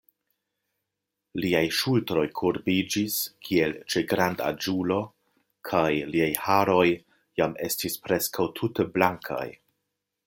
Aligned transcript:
Liaj 1.43 1.65
ŝultroj 1.79 2.23
kurbiĝis, 2.39 3.17
kiel 3.49 3.75
ĉe 3.95 4.03
grandaĝulo, 4.13 4.99
kaj 5.73 5.87
liaj 6.15 6.31
haroj 6.47 6.87
jam 7.43 7.55
estis 7.69 8.01
preskaŭ 8.09 8.49
tute 8.63 8.89
blankaj. 8.99 9.49